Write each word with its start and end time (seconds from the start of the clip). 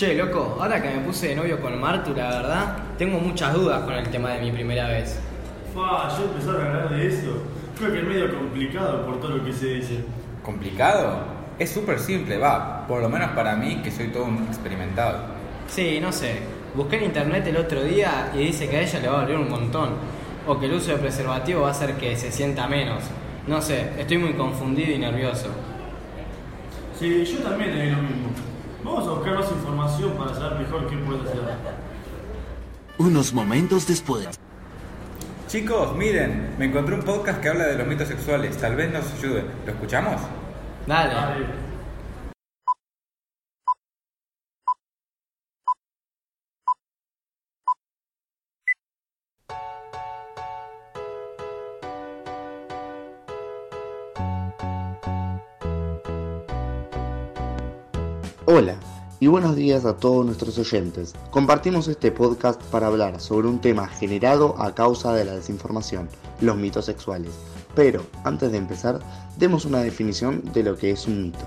Che, 0.00 0.14
loco, 0.14 0.56
ahora 0.58 0.80
que 0.80 0.88
me 0.88 1.00
puse 1.00 1.28
de 1.28 1.34
novio 1.34 1.60
con 1.60 1.78
Martu, 1.78 2.14
la 2.14 2.30
verdad, 2.30 2.76
tengo 2.96 3.18
muchas 3.18 3.52
dudas 3.52 3.82
con 3.82 3.92
el 3.92 4.08
tema 4.08 4.30
de 4.30 4.40
mi 4.40 4.50
primera 4.50 4.88
vez. 4.88 5.20
Fa, 5.74 6.08
yo 6.16 6.24
empezar 6.24 6.56
a 6.58 6.68
hablar 6.68 6.88
de 6.88 7.06
eso. 7.06 7.42
Creo 7.76 7.92
que 7.92 7.98
es 7.98 8.04
medio 8.06 8.34
complicado 8.34 9.04
por 9.04 9.20
todo 9.20 9.36
lo 9.36 9.44
que 9.44 9.52
se 9.52 9.66
dice. 9.74 10.02
¿Complicado? 10.42 11.18
Es 11.58 11.68
súper 11.68 11.98
simple, 11.98 12.38
va. 12.38 12.86
Por 12.86 13.02
lo 13.02 13.10
menos 13.10 13.32
para 13.32 13.54
mí, 13.56 13.82
que 13.84 13.90
soy 13.90 14.08
todo 14.08 14.24
un 14.24 14.46
experimentado. 14.46 15.18
Sí, 15.68 15.98
no 16.00 16.12
sé. 16.12 16.38
Busqué 16.74 16.96
en 16.96 17.04
internet 17.04 17.46
el 17.48 17.58
otro 17.58 17.84
día 17.84 18.32
y 18.34 18.38
dice 18.38 18.70
que 18.70 18.78
a 18.78 18.80
ella 18.80 19.00
le 19.00 19.08
va 19.08 19.18
a 19.18 19.20
doler 19.24 19.36
un 19.36 19.50
montón. 19.50 19.90
O 20.46 20.58
que 20.58 20.64
el 20.64 20.72
uso 20.72 20.92
de 20.92 20.96
preservativo 20.96 21.60
va 21.60 21.68
a 21.68 21.72
hacer 21.72 21.96
que 21.96 22.16
se 22.16 22.32
sienta 22.32 22.66
menos. 22.66 23.02
No 23.46 23.60
sé, 23.60 23.90
estoy 23.98 24.16
muy 24.16 24.32
confundido 24.32 24.92
y 24.92 24.98
nervioso. 24.98 25.48
Sí, 26.98 27.22
yo 27.22 27.40
también 27.46 27.76
leí 27.76 27.90
lo 27.90 27.98
mismo. 27.98 28.49
Vamos 28.84 29.06
a 29.06 29.10
buscar 29.10 29.34
más 29.34 29.50
información 29.50 30.12
para 30.12 30.34
saber 30.34 30.60
mejor 30.60 30.86
qué 30.88 30.96
puede 30.96 31.20
hacer. 31.20 31.40
Unos 32.98 33.32
momentos 33.32 33.86
después. 33.86 34.28
Chicos, 35.48 35.96
miren, 35.96 36.54
me 36.58 36.66
encontré 36.66 36.94
un 36.94 37.02
podcast 37.02 37.40
que 37.40 37.48
habla 37.48 37.66
de 37.66 37.76
los 37.76 37.86
mitos 37.86 38.08
sexuales. 38.08 38.56
Tal 38.56 38.76
vez 38.76 38.92
nos 38.92 39.12
ayude. 39.14 39.44
¿Lo 39.66 39.72
escuchamos? 39.72 40.20
Dale. 40.86 41.14
Dale. 41.14 41.69
Hola 58.52 58.74
y 59.20 59.28
buenos 59.28 59.54
días 59.54 59.84
a 59.84 59.96
todos 59.96 60.26
nuestros 60.26 60.58
oyentes. 60.58 61.14
Compartimos 61.30 61.86
este 61.86 62.10
podcast 62.10 62.60
para 62.64 62.88
hablar 62.88 63.20
sobre 63.20 63.46
un 63.46 63.60
tema 63.60 63.86
generado 63.86 64.60
a 64.60 64.74
causa 64.74 65.14
de 65.14 65.24
la 65.24 65.36
desinformación, 65.36 66.08
los 66.40 66.56
mitos 66.56 66.86
sexuales. 66.86 67.30
Pero, 67.76 68.02
antes 68.24 68.50
de 68.50 68.58
empezar, 68.58 68.98
demos 69.38 69.66
una 69.66 69.78
definición 69.82 70.42
de 70.52 70.64
lo 70.64 70.76
que 70.76 70.90
es 70.90 71.06
un 71.06 71.22
mito. 71.22 71.38